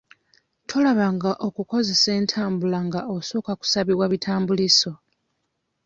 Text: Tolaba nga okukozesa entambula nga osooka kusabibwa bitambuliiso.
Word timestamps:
Tolaba 0.69 1.05
nga 1.15 1.31
okukozesa 1.47 2.09
entambula 2.19 2.77
nga 2.87 3.01
osooka 3.15 3.51
kusabibwa 3.59 4.05
bitambuliiso. 4.13 4.91